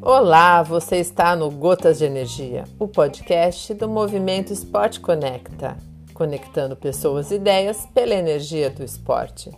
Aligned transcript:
Olá, 0.00 0.62
você 0.62 0.96
está 0.96 1.36
no 1.36 1.50
Gotas 1.50 1.98
de 1.98 2.06
Energia, 2.06 2.64
o 2.78 2.88
podcast 2.88 3.74
do 3.74 3.88
Movimento 3.88 4.52
Esporte 4.52 5.00
Conecta, 5.00 5.76
conectando 6.14 6.74
pessoas 6.74 7.30
e 7.30 7.34
ideias 7.34 7.86
pela 7.92 8.14
energia 8.14 8.70
do 8.70 8.82
esporte. 8.82 9.50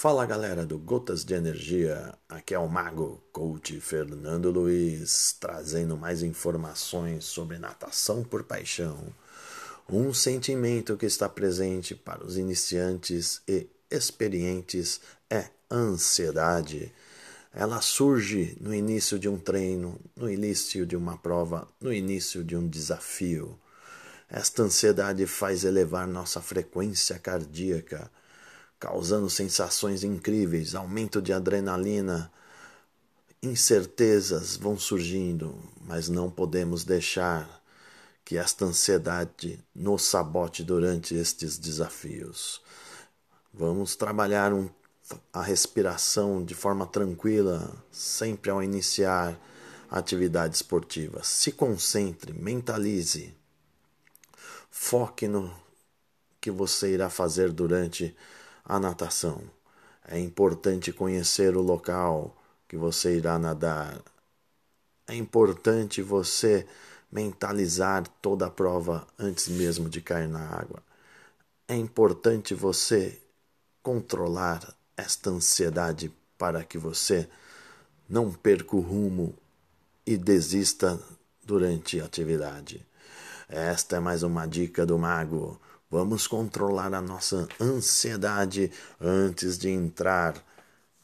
Fala 0.00 0.24
galera 0.24 0.64
do 0.64 0.78
Gotas 0.78 1.24
de 1.24 1.34
Energia, 1.34 2.14
aqui 2.28 2.54
é 2.54 2.58
o 2.58 2.68
Mago, 2.68 3.20
coach 3.32 3.80
Fernando 3.80 4.48
Luiz, 4.48 5.36
trazendo 5.40 5.96
mais 5.96 6.22
informações 6.22 7.24
sobre 7.24 7.58
natação 7.58 8.22
por 8.22 8.44
paixão 8.44 9.12
um 9.90 10.14
sentimento 10.14 10.96
que 10.96 11.04
está 11.04 11.28
presente 11.28 11.96
para 11.96 12.24
os 12.24 12.38
iniciantes 12.38 13.42
e 13.48 13.66
experientes 13.90 15.00
é 15.28 15.46
ansiedade. 15.68 16.94
Ela 17.52 17.80
surge 17.80 18.56
no 18.60 18.72
início 18.72 19.18
de 19.18 19.28
um 19.28 19.36
treino, 19.36 19.98
no 20.14 20.30
início 20.30 20.86
de 20.86 20.94
uma 20.94 21.18
prova, 21.18 21.66
no 21.80 21.92
início 21.92 22.44
de 22.44 22.54
um 22.54 22.68
desafio. 22.68 23.58
Esta 24.30 24.62
ansiedade 24.62 25.26
faz 25.26 25.64
elevar 25.64 26.06
nossa 26.06 26.40
frequência 26.40 27.18
cardíaca, 27.18 28.08
causando 28.78 29.28
sensações 29.28 30.04
incríveis, 30.04 30.74
aumento 30.74 31.20
de 31.20 31.32
adrenalina. 31.32 32.30
Incertezas 33.42 34.56
vão 34.56 34.78
surgindo, 34.78 35.58
mas 35.80 36.08
não 36.08 36.30
podemos 36.30 36.84
deixar 36.84 37.62
que 38.24 38.36
esta 38.36 38.64
ansiedade 38.64 39.58
nos 39.74 40.02
sabote 40.02 40.62
durante 40.62 41.14
estes 41.14 41.56
desafios. 41.56 42.60
Vamos 43.54 43.96
trabalhar 43.96 44.52
um, 44.52 44.68
a 45.32 45.42
respiração 45.42 46.44
de 46.44 46.54
forma 46.54 46.86
tranquila, 46.86 47.74
sempre 47.90 48.50
ao 48.50 48.62
iniciar 48.62 49.38
a 49.90 49.98
atividade 49.98 50.56
esportiva. 50.56 51.22
Se 51.24 51.50
concentre, 51.50 52.32
mentalize, 52.32 53.34
foque 54.70 55.26
no 55.26 55.52
que 56.40 56.50
você 56.50 56.92
irá 56.92 57.08
fazer 57.08 57.50
durante 57.50 58.14
a 58.68 58.78
natação. 58.78 59.42
É 60.06 60.18
importante 60.18 60.92
conhecer 60.92 61.56
o 61.56 61.62
local 61.62 62.36
que 62.68 62.76
você 62.76 63.16
irá 63.16 63.38
nadar. 63.38 63.98
É 65.06 65.16
importante 65.16 66.02
você 66.02 66.66
mentalizar 67.10 68.06
toda 68.20 68.46
a 68.46 68.50
prova 68.50 69.06
antes 69.18 69.48
mesmo 69.48 69.88
de 69.88 70.02
cair 70.02 70.28
na 70.28 70.44
água. 70.46 70.82
É 71.66 71.74
importante 71.74 72.54
você 72.54 73.18
controlar 73.82 74.74
esta 74.96 75.30
ansiedade 75.30 76.12
para 76.36 76.62
que 76.62 76.76
você 76.76 77.28
não 78.08 78.30
perca 78.30 78.76
o 78.76 78.80
rumo 78.80 79.34
e 80.06 80.16
desista 80.16 81.00
durante 81.42 82.00
a 82.00 82.04
atividade. 82.04 82.86
Esta 83.48 83.96
é 83.96 84.00
mais 84.00 84.22
uma 84.22 84.46
dica 84.46 84.84
do 84.84 84.98
mago. 84.98 85.58
Vamos 85.90 86.26
controlar 86.26 86.92
a 86.92 87.00
nossa 87.00 87.48
ansiedade 87.58 88.70
antes 89.00 89.56
de 89.56 89.70
entrar 89.70 90.34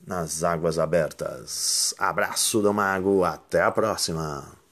nas 0.06 0.44
águas 0.44 0.78
abertas. 0.78 1.94
Abraço 1.98 2.60
do 2.60 2.72
mago, 2.72 3.24
até 3.24 3.62
a 3.62 3.70
próxima! 3.70 4.63